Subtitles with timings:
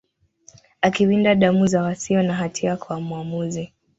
[0.81, 3.73] akiwinda damu za wasio na hatia kwa mwamuzi